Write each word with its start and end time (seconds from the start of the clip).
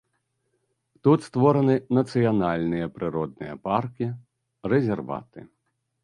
Тут 1.07 1.19
створаны 1.27 1.75
нацыянальныя 1.97 2.85
прыродныя 2.95 3.53
паркі, 3.67 4.07
рэзерваты. 4.73 5.45